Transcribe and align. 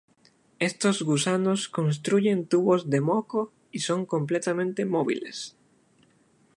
Estos 0.57 1.03
gusanos 1.03 1.69
construyen 1.69 2.47
tubos 2.47 2.89
de 2.89 3.01
moco, 3.01 3.53
y 3.71 3.81
son 3.81 4.07
completamente 4.07 4.83
móviles. 4.83 5.55